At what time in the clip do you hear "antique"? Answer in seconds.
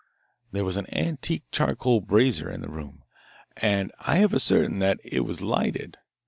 0.91-1.43